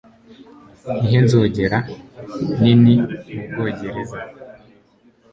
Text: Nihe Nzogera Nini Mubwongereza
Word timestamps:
Nihe 0.99 1.19
Nzogera 1.25 1.79
Nini 2.61 2.93
Mubwongereza 3.01 4.19